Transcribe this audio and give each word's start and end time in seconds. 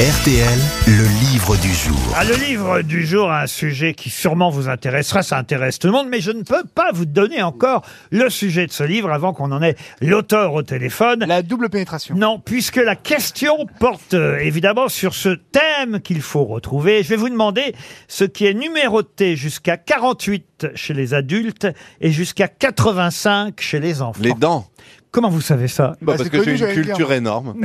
RTL, 0.00 0.58
le 0.88 1.04
livre 1.30 1.56
du 1.58 1.72
jour. 1.72 1.96
Ah, 2.16 2.24
le 2.24 2.34
livre 2.34 2.82
du 2.82 3.06
jour 3.06 3.30
a 3.30 3.42
un 3.42 3.46
sujet 3.46 3.94
qui 3.94 4.10
sûrement 4.10 4.50
vous 4.50 4.68
intéressera, 4.68 5.22
ça 5.22 5.38
intéresse 5.38 5.78
tout 5.78 5.86
le 5.86 5.92
monde, 5.92 6.08
mais 6.10 6.20
je 6.20 6.32
ne 6.32 6.42
peux 6.42 6.64
pas 6.74 6.90
vous 6.92 7.04
donner 7.04 7.42
encore 7.44 7.82
le 8.10 8.28
sujet 8.28 8.66
de 8.66 8.72
ce 8.72 8.82
livre 8.82 9.12
avant 9.12 9.32
qu'on 9.32 9.52
en 9.52 9.62
ait 9.62 9.76
l'auteur 10.00 10.52
au 10.54 10.64
téléphone. 10.64 11.24
La 11.28 11.42
double 11.42 11.70
pénétration. 11.70 12.16
Non, 12.16 12.40
puisque 12.40 12.74
la 12.78 12.96
question 12.96 13.66
porte 13.78 14.14
euh, 14.14 14.38
évidemment 14.38 14.88
sur 14.88 15.14
ce 15.14 15.28
thème 15.28 16.00
qu'il 16.00 16.22
faut 16.22 16.44
retrouver. 16.44 17.04
Je 17.04 17.10
vais 17.10 17.16
vous 17.16 17.28
demander 17.28 17.72
ce 18.08 18.24
qui 18.24 18.46
est 18.46 18.54
numéroté 18.54 19.36
jusqu'à 19.36 19.76
48 19.76 20.70
chez 20.74 20.94
les 20.94 21.14
adultes 21.14 21.68
et 22.00 22.10
jusqu'à 22.10 22.48
85 22.48 23.60
chez 23.60 23.78
les 23.78 24.02
enfants. 24.02 24.20
Les 24.20 24.34
dents. 24.34 24.66
Comment 25.12 25.30
vous 25.30 25.40
savez 25.40 25.68
ça? 25.68 25.92
Bah, 26.02 26.14
Bah, 26.14 26.14
parce 26.16 26.30
que 26.30 26.42
j'ai 26.42 26.58
une 26.58 26.82
culture 26.82 27.12
énorme. 27.12 27.54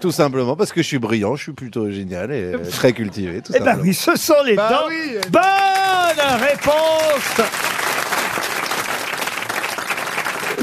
tout 0.00 0.10
simplement 0.12 0.56
parce 0.56 0.72
que 0.72 0.82
je 0.82 0.86
suis 0.86 0.98
brillant, 0.98 1.36
je 1.36 1.44
suis 1.44 1.52
plutôt 1.52 1.90
génial 1.90 2.32
et 2.32 2.54
euh, 2.54 2.58
très 2.70 2.92
cultivé. 2.92 3.40
Tout 3.42 3.52
Eh 3.54 3.58
ben 3.60 3.64
simplement. 3.66 3.82
oui, 3.84 3.94
ce 3.94 4.16
sont 4.16 4.42
les 4.44 4.56
Bah 4.56 4.68
dents. 4.70 4.88
oui. 4.88 5.18
Bonne 5.30 6.40
réponse 6.40 7.46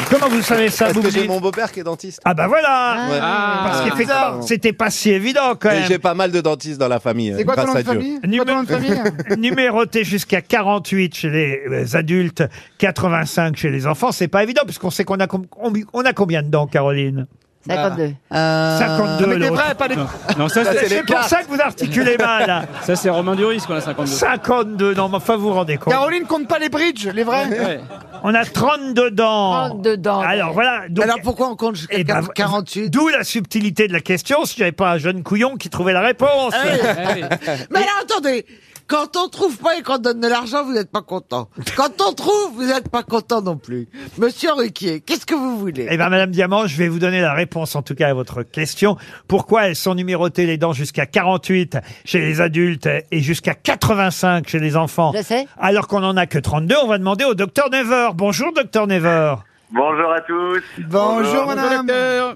Comment 0.10 0.30
vous 0.30 0.42
savez 0.42 0.70
ça 0.70 0.86
Parce 0.86 0.96
vous 0.96 1.02
que 1.02 1.08
me 1.08 1.12
j'ai 1.12 1.28
mon 1.28 1.42
beau-père 1.42 1.70
qui 1.72 1.82
est 1.82 1.84
dentiste. 1.84 2.22
Ah 2.24 2.34
bah 2.34 2.48
voilà 2.48 3.08
Ouais. 3.10 3.20
Parce 3.20 3.80
Ah. 3.80 3.84
qu'effectivement, 3.84 4.42
c'était 4.42 4.72
pas 4.72 4.90
si 4.90 5.10
évident 5.10 5.56
quand 5.60 5.70
Et 5.72 5.80
même. 5.80 5.84
j'ai 5.88 6.00
pas 6.00 6.14
mal 6.14 6.32
de 6.32 6.40
dentistes 6.40 6.78
dans 6.80 6.88
la 6.88 7.00
famille, 7.02 7.34
C'est 7.36 7.44
quoi 7.44 7.56
ton 7.56 7.64
grâce 7.64 7.74
nom 7.74 7.80
à 7.80 7.84
de 7.96 8.00
Dieu. 8.00 8.00
famille? 8.00 8.20
C'est 8.24 8.38
quoi 8.38 8.46
ton 8.46 8.56
nom 8.56 8.64
de 8.64 8.68
famille? 8.68 9.02
Numéroté 9.38 10.04
jusqu'à 10.06 10.42
48 10.42 11.14
chez 11.16 11.30
les 11.30 11.62
euh, 11.70 11.86
adultes, 11.98 12.44
85 12.78 13.58
chez 13.58 13.70
les 13.70 13.86
enfants, 13.86 14.12
c'est 14.14 14.30
pas 14.30 14.44
évident 14.44 14.62
puisqu'on 14.66 14.92
sait 14.92 15.04
qu'on 15.04 15.20
a, 15.20 15.28
com- 15.28 15.46
on 15.60 15.74
on 15.94 16.06
a 16.06 16.14
combien 16.14 16.42
de 16.42 16.48
dents, 16.50 16.68
Caroline? 16.68 17.28
52. 17.68 18.14
52. 18.32 19.26
Mais 19.26 19.36
des 19.36 19.40
l'autre. 19.50 19.54
vrais, 19.62 19.76
pas 19.76 19.88
des. 19.88 19.96
Non, 19.96 20.08
ça, 20.50 20.64
c'est, 20.64 20.88
C'est 20.88 21.04
pour 21.04 21.22
ça 21.24 21.44
que 21.44 21.48
vous 21.50 21.60
articulez 21.62 22.18
mal. 22.20 22.68
ça, 22.84 22.96
c'est 22.96 23.10
Romain 23.10 23.36
Duris 23.36 23.62
qu'on 23.68 23.76
a 23.76 23.82
52. 23.82 24.12
52, 24.12 24.94
non, 24.94 25.10
mais 25.10 25.18
enfin 25.18 25.36
vous 25.36 25.48
vous 25.50 25.54
rendez 25.54 25.78
compte. 25.78 25.94
Caroline 25.94 26.24
compte 26.26 26.48
pas 26.48 26.60
les 26.60 26.70
bridges, 26.70 27.08
les 27.14 27.24
vrais. 27.24 27.48
Ouais. 27.48 27.80
On 28.24 28.34
a 28.34 28.46
32 28.46 29.12
dents. 29.12 29.68
32 29.70 29.98
dents. 29.98 30.20
Alors 30.22 30.54
voilà. 30.54 30.84
donc- 30.90 31.04
Alors 31.04 31.18
pourquoi 31.24 31.50
on 31.50 31.56
compte 31.56 31.76
jusqu'à 31.76 31.98
Eh 31.98 32.04
ben, 32.04 32.22
48 32.36 32.90
D'où 32.90 33.08
la 33.10 33.24
subtilité 33.24 33.88
de 33.88 33.94
la 33.94 34.02
question, 34.02 34.46
si 34.46 34.58
j'avais 34.58 34.72
pas 34.72 34.92
un 34.92 34.98
jeune 34.98 35.24
couillon 35.24 35.56
qui 35.58 35.70
trouvait 35.70 35.94
la 35.94 36.02
réponse. 36.02 36.54
Ah. 36.54 36.64
Ah. 36.98 37.52
Mais 37.70 37.80
alors 37.80 37.90
attendez, 38.04 38.46
quand 38.88 39.18
on 39.18 39.28
trouve 39.28 39.58
pas 39.58 39.78
et 39.78 39.82
qu'on 39.84 39.98
donne 39.98 40.22
de 40.22 40.28
l'argent, 40.28 40.64
vous 40.64 40.74
n'êtes 40.74 40.92
pas 40.92 41.02
content. 41.02 41.50
Quand 41.76 42.02
on 42.02 42.14
trouve, 42.14 42.54
vous 42.56 42.66
n'êtes 42.66 42.90
pas 42.90 43.04
content 43.04 43.42
non 43.42 43.58
plus. 43.58 43.88
Monsieur 44.18 44.54
Ruquier, 44.54 45.02
qu'est-ce 45.02 45.26
que 45.26 45.36
vous 45.36 45.58
voulez? 45.58 45.88
Eh 45.90 45.98
bien, 45.98 46.10
Madame 46.10 46.32
Diamant, 46.32 46.68
je 46.68 46.78
vais 46.78 46.88
vous 46.88 47.00
donner 47.00 47.22
la 47.22 47.34
réponse, 47.34 47.76
en 47.76 47.82
tout 47.82 47.96
cas, 47.96 48.10
à 48.10 48.14
votre 48.14 48.44
question. 48.44 48.98
Pourquoi 49.28 49.68
elles 49.68 49.76
sont 49.76 49.96
numérotées 49.96 50.46
les 50.46 50.58
dents 50.58 50.74
jusqu'à 50.74 51.06
48 51.06 51.78
chez 52.06 52.20
les 52.20 52.42
adultes 52.42 52.88
et 53.12 53.20
jusqu'à 53.20 53.56
85 53.56 54.48
chez 54.48 54.60
les 54.60 54.76
enfants? 54.76 55.12
Je 55.16 55.22
sais. 55.22 55.48
Alors 55.60 55.88
qu'on 55.88 56.04
en 56.04 56.16
a 56.16 56.26
que 56.26 56.40
32, 56.40 56.76
on 56.84 56.88
va 56.88 56.98
demander 56.98 57.26
au 57.26 57.34
docteur 57.34 57.70
Never. 57.70 58.10
Bonjour, 58.16 58.54
docteur 58.54 58.88
Never. 58.88 59.36
Bonjour 59.70 60.12
à 60.14 60.22
tous. 60.22 60.64
Bonjour 60.78 61.46
madame. 61.46 61.92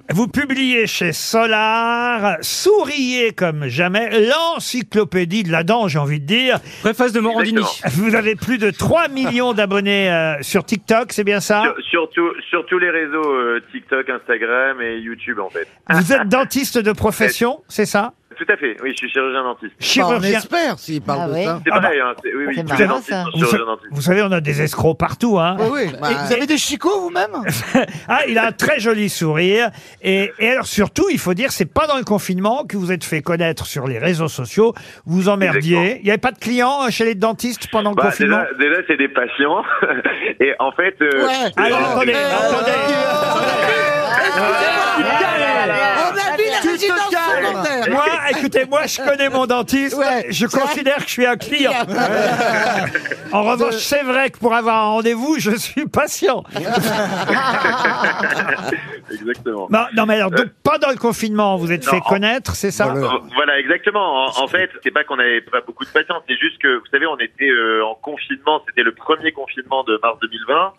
Vous 0.10 0.28
publiez 0.28 0.86
chez 0.86 1.14
Solar, 1.14 2.36
souriez 2.42 3.32
comme 3.32 3.68
jamais, 3.68 4.10
l'encyclopédie 4.28 5.44
de 5.44 5.52
la 5.52 5.64
dent, 5.64 5.88
j'ai 5.88 5.98
envie 5.98 6.20
de 6.20 6.26
dire. 6.26 6.60
Préface 6.82 7.14
de 7.14 7.22
Morandini. 7.22 7.62
Vous 7.94 8.16
avez 8.16 8.36
plus 8.36 8.58
de 8.58 8.70
3 8.70 9.08
millions 9.08 9.54
d'abonnés 9.54 10.12
euh, 10.12 10.36
sur 10.42 10.66
TikTok, 10.66 11.14
c'est 11.14 11.24
bien 11.24 11.40
ça? 11.40 11.62
Sur, 11.64 11.76
sur 11.86 12.10
tout- 12.10 12.42
sur 12.50 12.66
tous 12.66 12.80
les 12.80 12.90
réseaux 12.90 13.32
euh, 13.34 13.62
TikTok, 13.72 14.10
Instagram 14.10 14.82
et 14.82 14.98
YouTube 14.98 15.40
en 15.40 15.50
fait. 15.50 15.68
Vous 15.90 16.12
êtes 16.12 16.28
dentiste 16.28 16.78
de 16.80 16.92
profession, 16.92 17.62
c'est 17.70 17.86
ça? 17.86 18.12
Tout 18.44 18.52
à 18.54 18.58
fait. 18.58 18.76
Oui, 18.82 18.90
je 18.92 18.96
suis 18.98 19.10
chirurgien 19.10 19.44
dentiste. 19.44 19.72
Bah, 19.72 19.78
On 19.80 19.84
Chirurgien. 19.86 20.38
espère 20.40 20.80
s'il 20.80 21.02
parle 21.02 21.20
Ah 21.24 21.28
de 21.28 21.34
ouais. 21.34 21.44
ça. 21.46 21.62
C'est 21.64 21.72
Ah 21.72 21.80
pareil. 21.82 22.00
hein, 22.00 22.14
c'est- 22.24 22.34
oui, 22.34 22.44
oui. 22.48 22.56
C'est 22.76 22.88
marrant, 22.88 23.02
ça. 23.02 23.26
Vous, 23.36 23.46
sa- 24.02 24.02
savez, 24.02 24.24
on 24.24 24.32
a 24.32 24.42
des 24.42 24.62
escrocs 24.64 24.98
partout. 24.98 25.38
Hein. 25.40 25.58
Oui, 25.60 25.70
oui. 25.74 25.92
bah, 26.02 26.10
Et 26.12 26.16
vous 26.16 26.34
avez 26.34 26.48
des 26.48 26.58
chicots 26.58 27.02
vous-même? 27.02 27.36
Ah, 28.08 28.22
il 28.28 28.38
a 28.40 28.48
un 28.48 28.52
très 28.52 28.80
joli 28.80 29.10
sourire. 29.10 29.70
Et, 30.02 30.32
et 30.40 30.50
alors 30.50 30.66
surtout, 30.66 31.08
il 31.12 31.20
faut 31.20 31.34
dire, 31.36 31.52
c'est 31.52 31.72
pas 31.72 31.86
dans 31.86 31.98
le 31.98 32.04
confinement 32.04 32.64
que 32.68 32.78
vous 32.78 32.92
êtes 32.92 33.04
fait 33.04 33.22
connaître 33.22 33.66
sur 33.68 33.88
les 33.88 34.00
réseaux 34.00 34.28
sociaux. 34.28 34.74
Vous 35.06 35.30
emmerdiez. 35.30 35.76
Exactement. 35.78 36.00
Il 36.02 36.04
n'y 36.06 36.10
avait 36.10 36.18
pas 36.18 36.32
de 36.32 36.40
clients 36.40 36.80
euh, 36.88 36.90
chez 36.90 37.06
les 37.06 37.16
dentistes 37.16 37.68
pendant 37.72 37.92
le 37.92 37.96
Bah, 37.96 38.04
confinement? 38.06 38.40
déjà, 38.58 38.70
déjà, 38.76 38.82
c'est 38.88 38.98
des 38.98 39.08
patients. 39.10 39.64
et 40.40 40.54
en 40.60 40.72
fait. 40.72 40.96
euh, 41.02 41.26
Ouais. 41.28 41.52
Alors, 41.58 41.80
attendez, 41.92 42.14
Euh, 42.16 42.40
attendez. 42.40 42.72
On 45.02 46.18
a 46.18 46.38
vu 46.38 46.44
la 46.50 46.62
Moi, 47.90 48.06
écoutez, 48.32 48.66
moi, 48.66 48.86
je 48.88 48.98
connais 49.02 49.30
mon 49.30 49.46
dentiste. 49.46 49.96
Ouais. 49.98 50.26
je 50.30 50.46
considère 50.46 50.98
que 50.98 51.04
je 51.04 51.10
suis 51.10 51.26
un 51.26 51.38
client. 51.38 51.72
en 53.32 53.44
revanche, 53.44 53.76
c'est 53.76 54.04
vrai 54.04 54.30
que 54.30 54.38
pour 54.40 54.54
avoir 54.54 54.76
un 54.86 54.90
rendez-vous, 54.92 55.36
je 55.40 55.52
suis 55.56 55.86
patient. 55.88 56.44
Exactement. 59.12 59.68
Non, 59.70 59.86
non, 59.96 60.06
mais 60.06 60.16
alors, 60.16 60.32
donc, 60.32 60.48
pendant 60.64 60.90
le 60.90 60.98
confinement, 60.98 61.58
vous 61.58 61.72
êtes 61.72 61.86
Non, 61.86 61.92
fait 61.92 61.98
en- 61.98 62.02
connaître, 62.10 62.56
c'est 62.56 62.72
ça 62.72 62.94
Euh, 62.96 63.08
Voilà, 63.36 63.60
exactement. 63.60 64.26
En, 64.28 64.44
en 64.44 64.48
fait, 64.48 64.70
c'est 64.84 64.92
pas 64.92 65.04
qu'on 65.04 65.20
avait 65.20 65.42
pas 65.42 65.62
beaucoup 65.62 65.86
de 65.86 65.90
patience, 65.90 66.24
c'est 66.28 66.38
juste 66.38 66.60
que, 66.62 66.78
vous 66.78 66.86
savez, 66.92 67.06
on 67.08 67.18
était 67.18 67.50
euh, 67.50 67.84
en 67.86 67.96
confinement, 67.96 68.62
c'était 68.68 68.84
le 68.84 68.94
premier 68.94 69.32
confinement 69.32 69.84
de 69.84 70.00
mars 70.02 70.18
2020. 70.22 70.74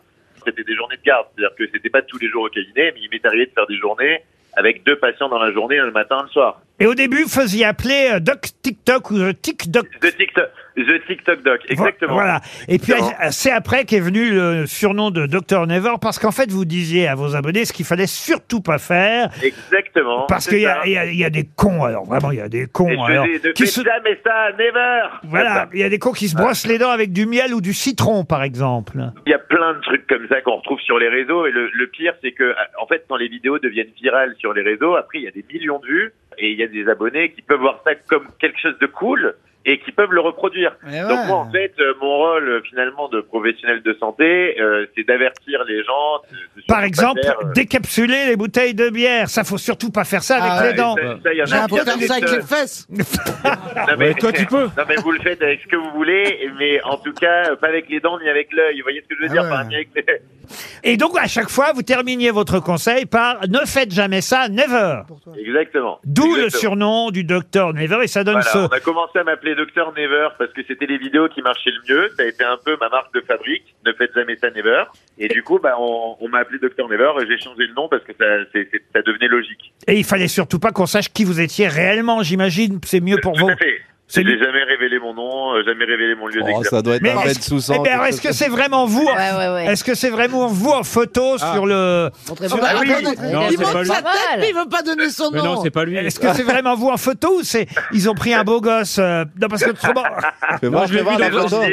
C'était 0.44 0.64
des 0.64 0.74
journées 0.74 0.96
de 0.96 1.02
garde, 1.02 1.26
c'est-à-dire 1.36 1.54
que 1.56 1.64
c'était 1.72 1.88
pas 1.90 2.02
tous 2.02 2.18
les 2.18 2.28
jours 2.28 2.42
au 2.44 2.48
cabinet, 2.48 2.92
mais 2.94 3.00
il 3.00 3.08
m'est 3.12 3.24
arrivé 3.24 3.46
de 3.46 3.52
faire 3.52 3.66
des 3.68 3.76
journées 3.78 4.24
avec 4.54 4.84
deux 4.84 4.96
patients 4.96 5.28
dans 5.28 5.38
la 5.38 5.52
journée, 5.52 5.76
le 5.76 5.90
matin 5.90 6.20
et 6.20 6.22
le 6.24 6.28
soir. 6.28 6.60
Et 6.82 6.86
au 6.86 6.94
début, 6.96 7.22
vous 7.22 7.28
faisiez 7.28 7.64
appeler 7.64 8.10
euh, 8.14 8.18
Doc 8.18 8.40
TikTok 8.60 9.10
ou 9.12 9.16
euh, 9.16 9.32
TikTok. 9.32 9.86
The 10.00 10.16
TikTok, 10.16 10.48
the 10.76 11.06
TikTok 11.06 11.42
Doc, 11.44 11.60
exactement. 11.68 12.14
Voilà. 12.14 12.40
Et 12.66 12.78
puis, 12.80 12.92
Exactement. 12.92 13.24
euh, 13.24 13.28
c'est 13.30 13.52
après 13.52 13.84
qu'est 13.84 14.00
venu 14.00 14.30
le 14.32 14.66
surnom 14.66 15.12
de 15.12 15.26
Dr 15.26 15.68
Never, 15.68 15.92
parce 16.00 16.18
qu'en 16.18 16.32
fait, 16.32 16.50
vous 16.50 16.64
disiez 16.64 17.06
à 17.06 17.14
vos 17.14 17.36
abonnés 17.36 17.64
ce 17.66 17.72
qu'il 17.72 17.84
fallait 17.86 18.08
surtout 18.08 18.60
pas 18.62 18.78
faire, 18.78 19.30
Exactement. 19.44 20.26
parce 20.26 20.46
c'est 20.46 20.50
qu'il 20.56 20.60
y, 20.62 20.66
a- 20.66 20.74
ça. 20.74 20.80
il 20.86 20.92
y 20.92 20.98
a- 20.98 21.04
il 21.06 21.16
y 21.16 21.24
a 21.24 21.30
des 21.30 21.44
cons, 21.54 21.84
alors 21.84 22.04
vraiment, 22.04 22.32
il 22.32 22.38
y 22.38 22.40
a 22.40 22.48
des 22.48 22.66
cons. 22.66 22.88
Et 22.88 22.96
je 22.96 23.00
alors, 23.12 23.26
ne 23.26 23.52
qui 23.52 23.62
faites 23.62 23.72
se- 23.72 23.84
jamais 23.84 24.18
ça, 24.24 24.50
never. 24.58 25.02
Voilà, 25.22 25.68
il 25.72 25.78
y 25.78 25.84
a 25.84 25.88
des 25.88 26.00
cons 26.00 26.12
qui 26.12 26.28
se 26.28 26.34
brossent 26.34 26.66
les 26.66 26.78
dents 26.78 26.90
avec 26.90 27.12
du 27.12 27.26
miel 27.26 27.54
ou 27.54 27.60
du 27.60 27.74
citron, 27.74 28.24
par 28.24 28.42
exemple. 28.42 28.98
Il 29.26 29.30
y 29.30 29.34
a 29.34 29.38
plein 29.38 29.74
de 29.74 29.80
trucs 29.82 30.06
comme 30.08 30.26
ça 30.28 30.40
qu'on 30.40 30.56
retrouve 30.56 30.80
sur 30.80 30.98
les 30.98 31.08
réseaux 31.08 31.46
et 31.46 31.52
le, 31.52 31.70
le 31.72 31.86
pire 31.86 32.14
c'est 32.22 32.32
que 32.32 32.54
en 32.80 32.86
fait 32.88 33.04
quand 33.08 33.16
les 33.16 33.28
vidéos 33.28 33.58
deviennent 33.60 33.92
virales 34.02 34.34
sur 34.38 34.52
les 34.52 34.62
réseaux, 34.62 34.96
après 34.96 35.18
il 35.18 35.24
y 35.24 35.28
a 35.28 35.30
des 35.30 35.44
millions 35.52 35.78
de 35.78 35.86
vues 35.86 36.12
et 36.38 36.50
il 36.50 36.58
y 36.58 36.62
a 36.62 36.68
des 36.68 36.88
abonnés 36.88 37.32
qui 37.32 37.42
peuvent 37.42 37.60
voir 37.60 37.80
ça 37.84 37.94
comme 38.08 38.28
quelque 38.38 38.58
chose 38.58 38.78
de 38.78 38.86
cool 38.86 39.34
et 39.64 39.78
qui 39.80 39.92
peuvent 39.92 40.12
le 40.12 40.20
reproduire. 40.20 40.76
Eh 40.86 40.90
ouais. 40.90 41.00
Donc 41.08 41.26
moi 41.26 41.36
en 41.38 41.50
fait 41.50 41.72
euh, 41.78 41.94
mon 42.00 42.16
rôle 42.16 42.48
euh, 42.48 42.60
finalement 42.68 43.08
de 43.08 43.20
professionnel 43.20 43.82
de 43.82 43.94
santé 44.00 44.60
euh, 44.60 44.86
c'est 44.96 45.04
d'avertir 45.06 45.62
les 45.68 45.82
gens. 45.84 46.18
de- 46.30 46.60
de 46.62 46.66
Par 46.66 46.82
exemple, 46.84 47.20
pas 47.20 47.26
faire, 47.28 47.40
euh, 47.44 47.52
décapsuler 47.54 48.26
les 48.26 48.36
bouteilles 48.36 48.74
de 48.74 48.88
bière. 48.90 49.28
Ça, 49.28 49.44
faut 49.44 49.58
surtout 49.58 49.90
pas 49.90 50.04
faire 50.04 50.22
ça 50.22 50.36
avec 50.36 50.52
Ah 50.54 50.66
les 50.68 50.74
dents. 50.74 50.94
ça, 50.96 51.02
ça, 51.22 51.32
il 51.32 51.36
y 51.38 51.40
en 51.42 51.44
a 51.44 51.46
J'ai 51.46 51.54
un 51.56 51.66
qui 51.66 51.78
peu 51.78 51.84
comme 51.84 51.98
essaient 51.98 52.06
ça 52.08 52.14
avec 52.14 52.28
de- 52.28 52.36
les 52.36 52.42
fesses. 52.42 52.88
Non, 52.92 53.94
mais- 53.98 54.08
Ouais, 54.08 54.14
toi, 54.14 54.32
tu 54.32 54.46
peux. 54.46 54.64
Non 54.64 54.84
mais 54.88 54.96
vous 54.96 55.12
le 55.12 55.20
faites 55.20 55.42
avec 55.42 55.60
ce 55.62 55.66
que 55.68 55.76
vous 55.76 55.90
voulez, 55.94 56.50
mais 56.58 56.82
en 56.82 56.96
tout 56.96 57.12
cas 57.12 57.54
pas 57.56 57.68
avec 57.68 57.88
les 57.88 58.00
dents 58.00 58.18
ni 58.20 58.28
avec 58.28 58.52
l'œil. 58.52 58.76
Vous 58.78 58.82
voyez 58.84 59.00
ce 59.02 59.08
que 59.08 59.14
je 59.16 59.22
veux 59.32 59.38
Ah 59.38 59.42
dire 59.64 59.66
ni 59.68 59.74
avec 59.76 59.88
les- 59.94 60.04
Et 60.84 60.96
donc, 60.96 61.16
à 61.18 61.26
chaque 61.28 61.48
fois, 61.48 61.72
vous 61.72 61.82
terminiez 61.82 62.30
votre 62.30 62.58
conseil 62.60 63.06
par 63.06 63.40
ne 63.48 63.60
faites 63.64 63.92
jamais 63.92 64.20
ça, 64.20 64.48
never. 64.48 65.02
Exactement. 65.38 65.98
D'où 66.04 66.34
le 66.34 66.50
surnom 66.50 67.10
du 67.10 67.24
docteur 67.24 67.72
Never 67.72 68.00
et 68.02 68.06
ça 68.08 68.24
donne 68.24 68.34
Voilà, 68.42 68.50
ce. 68.50 68.58
on 68.58 68.66
a 68.66 68.80
commencé 68.80 69.18
à 69.18 69.24
m'appeler 69.24 69.51
Docteur 69.54 69.92
Never 69.96 70.28
parce 70.38 70.52
que 70.52 70.60
c'était 70.66 70.86
les 70.86 70.98
vidéos 70.98 71.28
qui 71.28 71.42
marchaient 71.42 71.70
le 71.70 71.94
mieux. 71.94 72.08
Ça 72.16 72.22
a 72.22 72.26
été 72.26 72.44
un 72.44 72.56
peu 72.64 72.76
ma 72.80 72.88
marque 72.88 73.12
de 73.14 73.20
fabrique. 73.20 73.74
Ne 73.86 73.92
faites 73.92 74.12
jamais 74.14 74.36
ça 74.36 74.50
Never. 74.50 74.84
Et 75.18 75.28
du 75.28 75.42
coup, 75.42 75.58
bah, 75.58 75.74
on, 75.78 76.16
on 76.20 76.28
m'a 76.28 76.38
appelé 76.38 76.58
Docteur 76.58 76.88
Never 76.88 77.10
et 77.22 77.26
j'ai 77.26 77.38
changé 77.38 77.66
le 77.66 77.74
nom 77.74 77.88
parce 77.88 78.02
que 78.04 78.12
ça, 78.18 78.24
c'est- 78.52 78.68
c'est- 78.70 78.82
ça 78.94 79.02
devenait 79.02 79.28
logique. 79.28 79.72
Et 79.86 79.94
il 79.98 80.04
fallait 80.04 80.28
surtout 80.28 80.58
pas 80.58 80.70
qu'on 80.72 80.86
sache 80.86 81.08
qui 81.12 81.24
vous 81.24 81.40
étiez 81.40 81.68
réellement, 81.68 82.22
j'imagine. 82.22 82.78
C'est 82.84 83.00
mieux 83.00 83.18
pour 83.22 83.32
Tout 83.34 83.46
vous. 83.46 83.50
à 83.50 83.56
fait. 83.56 83.80
C'est 84.14 84.20
J'ai 84.22 84.32
lui- 84.34 84.44
jamais 84.44 84.62
révélé 84.64 84.98
mon 84.98 85.14
nom, 85.14 85.54
euh, 85.54 85.62
jamais 85.64 85.86
révélé 85.86 86.14
mon 86.14 86.26
lieu 86.26 86.40
Oh, 86.42 86.44
d'exercice. 86.44 86.68
ça 86.68 86.82
doit 86.82 86.96
être 86.96 87.02
Mais 87.02 87.12
un 87.12 87.20
est-ce- 87.20 87.28
bête 87.34 87.42
sous 87.44 87.56
Eh 87.56 87.60
sang. 87.62 87.80
bien, 87.82 87.92
alors, 87.94 88.04
est-ce 88.04 88.20
que 88.20 88.30
c'est 88.32 88.48
vraiment 88.50 88.84
vous 88.84 89.06
Ouais, 89.06 89.14
ouais, 89.38 89.48
ouais. 89.54 89.66
Est-ce 89.68 89.82
que 89.84 89.94
c'est 89.94 90.10
vraiment 90.10 90.48
vous 90.48 90.68
en 90.68 90.82
photo 90.82 91.38
sur 91.38 91.64
le 91.64 92.10
Montrez-moi. 92.28 92.58
Ah 92.62 92.74
bah, 92.74 92.80
oui. 92.82 92.88
Non, 93.32 93.46
il 93.50 93.56
c'est 93.56 93.56
pas 93.56 93.64
montre 93.68 93.78
lui. 93.80 93.86
sa 93.86 93.94
tête, 94.02 94.04
mais 94.38 94.48
il 94.50 94.54
veut 94.54 94.68
pas 94.68 94.82
donner 94.82 95.08
son 95.08 95.30
Mais 95.32 95.38
nom. 95.38 95.44
non, 95.54 95.62
c'est 95.62 95.70
pas 95.70 95.86
lui. 95.86 95.96
Est-ce 95.96 96.20
que 96.20 96.30
c'est 96.34 96.42
vraiment 96.42 96.74
vous 96.74 96.88
en 96.90 96.98
photo 96.98 97.38
ou 97.38 97.42
c'est 97.42 97.66
ils 97.92 98.10
ont 98.10 98.14
pris 98.14 98.34
un 98.34 98.44
beau 98.44 98.60
gosse 98.60 98.98
euh, 98.98 99.24
Non, 99.40 99.48
parce 99.48 99.64
que 99.64 99.70
autrement. 99.70 100.04
Non, 100.62 100.84
je 100.86 100.92
l'ai 100.92 101.00
vu 101.02 101.16
dans, 101.16 101.18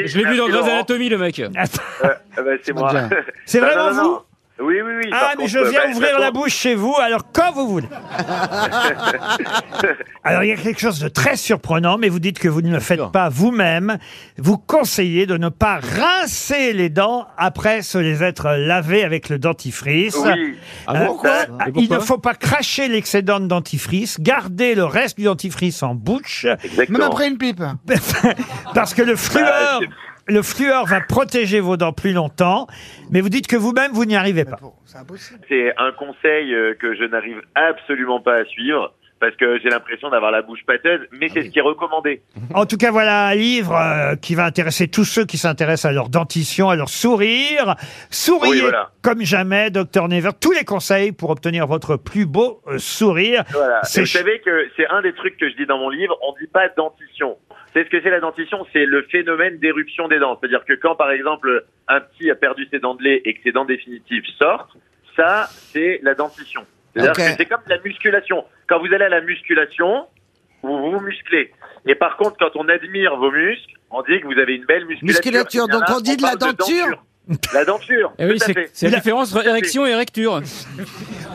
je 0.06 0.18
l'ai 0.18 0.24
vu 0.24 0.36
dans 0.38 0.48
Grey's. 0.48 0.64
Anatomy, 0.66 1.08
le 1.10 1.18
mec. 1.18 1.42
Ah 1.54 1.64
bah, 2.38 2.42
c'est 2.62 2.72
moi. 2.72 2.90
C'est 3.44 3.60
Non, 3.60 3.66
vraiment 3.66 3.84
non, 3.90 3.94
non, 3.96 4.02
vous 4.02 4.08
non. 4.12 4.22
Oui, 4.60 4.76
oui, 4.84 4.92
oui. 5.04 5.10
Ah, 5.12 5.20
par 5.20 5.28
mais 5.30 5.36
contre, 5.36 5.48
je 5.48 5.58
euh, 5.58 5.70
viens 5.70 5.84
bah, 5.84 5.96
ouvrir 5.96 6.18
la 6.18 6.30
bouche 6.30 6.54
chez 6.54 6.74
vous, 6.74 6.94
alors 7.00 7.22
quand 7.32 7.52
vous 7.52 7.66
voulez. 7.66 7.88
alors, 10.24 10.44
il 10.44 10.48
y 10.48 10.52
a 10.52 10.56
quelque 10.56 10.80
chose 10.80 11.00
de 11.00 11.08
très 11.08 11.36
surprenant, 11.36 11.98
mais 11.98 12.08
vous 12.08 12.18
dites 12.18 12.38
que 12.38 12.48
vous 12.48 12.60
ne 12.60 12.70
le 12.70 12.80
faites 12.80 13.00
pas 13.12 13.28
vous-même. 13.28 13.98
Vous 14.38 14.58
conseillez 14.58 15.26
de 15.26 15.36
ne 15.36 15.48
pas 15.48 15.80
rincer 15.80 16.72
les 16.72 16.90
dents 16.90 17.26
après 17.38 17.82
se 17.82 17.98
les 17.98 18.22
être 18.22 18.50
lavées 18.50 19.04
avec 19.04 19.28
le 19.28 19.38
dentifrice. 19.38 20.16
Oui. 20.22 20.56
Euh, 20.88 21.06
pourquoi 21.06 21.30
euh, 21.30 21.64
Et 21.66 21.68
il 21.68 21.72
pourquoi 21.72 21.96
ne 21.96 22.02
faut 22.02 22.18
pas 22.18 22.34
cracher 22.34 22.88
l'excédent 22.88 23.40
de 23.40 23.46
dentifrice, 23.46 24.20
garder 24.20 24.74
le 24.74 24.84
reste 24.84 25.16
du 25.16 25.24
dentifrice 25.24 25.82
en 25.82 25.94
bouche, 25.94 26.46
Exactement. 26.64 26.98
Même 26.98 27.08
après 27.08 27.28
une 27.28 27.38
pipe. 27.38 27.62
parce 28.74 28.94
que 28.94 29.02
le 29.02 29.16
fluor, 29.16 29.46
c'est- 29.80 29.88
le 30.30 30.42
fluor 30.42 30.86
va 30.86 31.00
protéger 31.00 31.60
vos 31.60 31.76
dents 31.76 31.92
plus 31.92 32.12
longtemps, 32.12 32.66
mais 33.10 33.20
vous 33.20 33.28
dites 33.28 33.46
que 33.46 33.56
vous-même, 33.56 33.92
vous 33.92 34.04
n'y 34.04 34.16
arrivez 34.16 34.44
pas. 34.44 34.58
C'est 34.86 34.98
impossible. 34.98 35.40
C'est 35.48 35.74
un 35.76 35.92
conseil 35.92 36.54
euh, 36.54 36.74
que 36.78 36.94
je 36.94 37.04
n'arrive 37.04 37.40
absolument 37.54 38.20
pas 38.20 38.36
à 38.36 38.44
suivre 38.44 38.94
parce 39.20 39.36
que 39.36 39.58
j'ai 39.60 39.68
l'impression 39.68 40.08
d'avoir 40.08 40.30
la 40.30 40.40
bouche 40.40 40.60
pâteuse, 40.66 41.00
mais 41.12 41.28
c'est 41.28 41.42
ce 41.42 41.50
qui 41.50 41.58
est 41.58 41.62
recommandé. 41.62 42.22
En 42.54 42.64
tout 42.64 42.78
cas, 42.78 42.90
voilà 42.90 43.26
un 43.28 43.34
livre 43.34 43.76
euh, 43.76 44.16
qui 44.16 44.34
va 44.34 44.46
intéresser 44.46 44.88
tous 44.88 45.04
ceux 45.04 45.26
qui 45.26 45.36
s'intéressent 45.36 45.84
à 45.90 45.92
leur 45.92 46.08
dentition, 46.08 46.70
à 46.70 46.74
leur 46.74 46.88
sourire. 46.88 47.76
Souriez 48.08 48.50
Oui, 48.50 48.60
voilà. 48.62 48.90
comme 49.02 49.20
jamais, 49.20 49.70
docteur 49.70 50.08
Never. 50.08 50.30
Tous 50.40 50.52
les 50.52 50.64
conseils 50.64 51.12
pour 51.12 51.28
obtenir 51.30 51.66
votre 51.66 51.96
plus 51.96 52.24
beau 52.24 52.62
euh, 52.66 52.78
sourire. 52.78 53.44
Voilà. 53.52 53.80
C'est 53.84 54.00
Et 54.00 54.04
vous 54.04 54.06
ch- 54.06 54.22
savez 54.24 54.40
que 54.40 54.66
c'est 54.76 54.86
un 54.88 55.02
des 55.02 55.12
trucs 55.12 55.36
que 55.36 55.50
je 55.50 55.54
dis 55.56 55.66
dans 55.66 55.78
mon 55.78 55.90
livre, 55.90 56.16
on 56.26 56.32
dit 56.40 56.48
pas 56.50 56.68
dentition. 56.74 57.36
C'est 57.72 57.84
ce 57.84 57.90
que 57.90 58.02
c'est 58.02 58.10
la 58.10 58.20
dentition, 58.20 58.66
c'est 58.72 58.84
le 58.84 59.02
phénomène 59.02 59.58
d'éruption 59.58 60.08
des 60.08 60.18
dents. 60.18 60.36
C'est-à-dire 60.40 60.64
que 60.64 60.72
quand, 60.74 60.96
par 60.96 61.10
exemple, 61.12 61.64
un 61.86 62.00
petit 62.00 62.30
a 62.30 62.34
perdu 62.34 62.66
ses 62.70 62.80
dents 62.80 62.94
de 62.94 63.02
lait 63.02 63.22
et 63.24 63.34
que 63.34 63.42
ses 63.42 63.52
dents 63.52 63.64
définitives 63.64 64.24
sortent, 64.38 64.76
ça, 65.16 65.46
c'est 65.50 66.00
la 66.02 66.14
dentition. 66.14 66.66
C'est-à-dire 66.92 67.12
que 67.12 67.22
c'est 67.36 67.46
comme 67.46 67.60
la 67.68 67.78
musculation. 67.78 68.44
Quand 68.68 68.80
vous 68.80 68.92
allez 68.92 69.04
à 69.04 69.08
la 69.08 69.20
musculation, 69.20 70.06
vous 70.62 70.90
vous 70.90 71.00
musclez. 71.00 71.52
Et 71.86 71.94
par 71.94 72.16
contre, 72.16 72.36
quand 72.38 72.50
on 72.56 72.68
admire 72.68 73.16
vos 73.16 73.30
muscles, 73.30 73.74
on 73.90 74.02
dit 74.02 74.20
que 74.20 74.26
vous 74.26 74.38
avez 74.38 74.54
une 74.54 74.64
belle 74.64 74.86
musculature. 74.86 75.32
Musculature, 75.32 75.68
donc 75.68 75.88
là, 75.88 75.96
on 75.96 76.00
dit 76.00 76.16
de 76.16 76.22
la 76.22 76.36
denture. 76.36 77.04
La 77.54 77.64
denture. 77.64 78.12
Eh 78.18 78.24
oui, 78.26 78.38
tout 78.38 78.42
à 78.42 78.46
c'est 78.46 78.52
fait. 78.54 78.70
c'est 78.72 78.88
la 78.90 78.96
différence 78.98 79.32
entre 79.34 79.46
érection 79.46 79.86
et 79.86 79.90
érecture. 79.90 80.40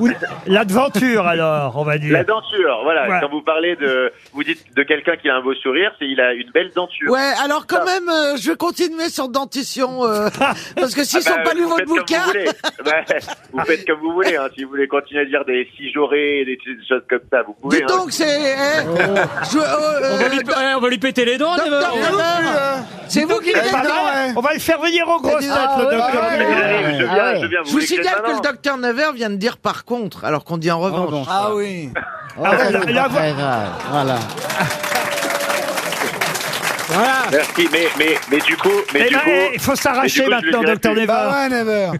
Ou 0.01 0.09
L'adventure, 0.45 1.25
alors, 1.25 1.77
on 1.77 1.85
va 1.85 1.97
dire. 1.97 2.11
La 2.11 2.25
denture, 2.25 2.81
voilà. 2.83 3.07
Ouais. 3.09 3.17
Quand 3.21 3.29
vous 3.29 3.41
parlez 3.41 3.77
de, 3.77 4.11
vous 4.33 4.43
dites 4.43 4.75
de 4.75 4.83
quelqu'un 4.83 5.15
qui 5.15 5.29
a 5.29 5.35
un 5.37 5.41
beau 5.41 5.53
sourire, 5.55 5.93
c'est 5.97 6.05
il 6.05 6.19
a 6.19 6.33
une 6.33 6.51
belle 6.51 6.71
denture. 6.75 7.09
Ouais, 7.11 7.31
alors 7.41 7.65
quand 7.65 7.85
même, 7.85 8.09
euh, 8.09 8.35
je 8.35 8.51
vais 8.51 8.57
continuer 8.57 9.07
sur 9.09 9.29
dentition, 9.29 10.03
euh, 10.05 10.27
parce 10.75 10.93
que 10.95 11.05
s'ils 11.05 11.21
Ah 11.25 11.29
sont 11.29 11.35
bah, 11.37 11.43
pas 11.45 11.53
lu 11.53 11.61
vous 11.63 11.69
votre 11.69 11.79
faites 11.79 11.88
comme 11.88 11.97
bouquin, 11.99 12.21
Vous, 12.25 12.31
voulez. 12.31 12.45
Ouais, 12.85 13.19
vous 13.53 13.59
faites 13.65 13.88
comme 13.88 13.99
vous 13.99 14.11
voulez. 14.13 14.35
Hein. 14.35 14.49
Si 14.57 14.63
vous 14.65 14.71
voulez 14.71 14.88
continuer 14.89 15.21
à 15.21 15.25
dire 15.25 15.45
des 15.45 15.69
cigeorés, 15.77 16.43
des 16.45 16.57
choses 16.89 17.03
comme 17.09 17.19
ça, 17.31 17.43
vous 17.43 17.53
pouvez. 17.53 17.77
dites 17.77 17.89
hein. 17.91 17.95
donc, 17.97 18.11
c'est... 18.11 18.25
eh, 18.27 18.83
je- 18.83 19.57
euh, 19.59 20.11
On 20.13 20.17
va, 20.17 20.27
lui, 20.27 20.39
euh, 20.39 20.71
eh, 20.71 20.75
on 20.75 20.79
va 20.81 20.89
lui 20.89 20.97
péter 20.97 21.23
les 21.23 21.38
dents, 21.38 21.55
Never. 21.55 21.69
Weber, 21.69 22.83
c'est 23.07 23.23
vous 23.23 23.39
qui 23.39 23.51
C'est 23.51 23.57
l'avez 23.57 23.71
pas 23.71 23.81
dit. 23.81 23.88
vrai. 23.88 24.33
On 24.35 24.41
va 24.41 24.53
le 24.53 24.59
faire 24.59 24.81
venir 24.81 25.07
aux 25.07 25.21
grosses 25.21 25.39
dis- 25.41 25.47
têtes, 25.47 25.75
le 25.77 25.83
docteur 25.98 26.24
je 26.31 27.04
viens, 27.04 27.42
je 27.42 27.45
viens. 27.48 27.62
Vous 27.63 27.68
Je 27.69 27.74
vous 27.74 27.81
signale 27.81 28.22
que 28.25 28.31
le 28.31 28.42
docteur 28.42 28.77
Never 28.77 29.12
vient 29.16 29.30
de 29.30 29.36
dire 29.36 29.57
par 29.57 29.86
contre, 29.86 30.24
alors 30.25 30.44
qu'on 30.44 30.57
dit 30.57 30.72
en 30.72 30.80
revanche. 30.80 31.27
Ah 31.30 31.50
oui. 31.54 31.92
Ah, 32.44 32.51
Voilà. 33.92 34.19
Voilà. 36.88 37.13
Merci, 37.31 37.68
mais, 37.72 37.88
mais, 37.98 38.16
mais 38.30 38.38
du 38.39 38.56
coup, 38.57 38.69
mais 38.94 39.01
Eh 39.06 39.10
du 39.10 39.16
ben, 39.16 39.22
coup. 39.22 39.51
il 39.56 39.60
faut 39.60 39.75
s'arracher 39.75 40.27
maintenant, 40.27 40.62
docteur. 40.62 40.94
Never. 40.94 41.07
Bah 41.07 41.31
ouais, 41.33 41.50
Never. 41.50 41.92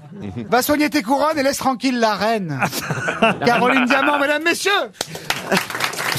Va 0.50 0.62
soigner 0.62 0.90
tes 0.90 1.02
couronnes 1.02 1.38
et 1.38 1.44
laisse 1.44 1.58
tranquille 1.58 2.00
la 2.00 2.14
reine. 2.14 2.60
Caroline 3.46 3.86
Diamant, 3.86 4.20
mesdames, 4.20 4.44
messieurs. 4.44 4.72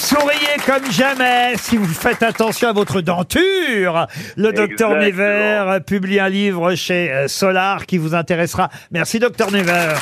Souriez 0.07 0.57
comme 0.65 0.89
jamais 0.93 1.55
si 1.57 1.77
vous 1.77 1.93
faites 1.93 2.23
attention 2.23 2.69
à 2.69 2.73
votre 2.73 3.01
denture. 3.01 4.07
Le 4.37 4.53
docteur 4.53 4.97
Exactement. 5.03 5.65
Never 5.65 5.81
publie 5.85 6.21
un 6.21 6.29
livre 6.29 6.77
chez 6.77 7.11
euh, 7.11 7.27
Solar 7.27 7.87
qui 7.87 7.99
vous 7.99 8.15
intéressera. 8.15 8.71
Merci 8.93 9.19
docteur 9.19 9.51
Never. 9.51 9.95